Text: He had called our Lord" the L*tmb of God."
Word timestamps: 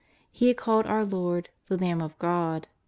He 0.31 0.47
had 0.47 0.57
called 0.57 0.87
our 0.87 1.05
Lord" 1.05 1.49
the 1.67 1.75
L*tmb 1.75 2.03
of 2.03 2.17
God." 2.17 2.67